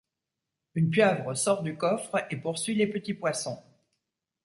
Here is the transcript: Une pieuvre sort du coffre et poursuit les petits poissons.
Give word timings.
Une 0.73 0.89
pieuvre 0.89 1.35
sort 1.37 1.61
du 1.61 1.77
coffre 1.77 2.25
et 2.31 2.35
poursuit 2.37 2.73
les 2.73 2.87
petits 2.87 3.13
poissons. 3.13 3.61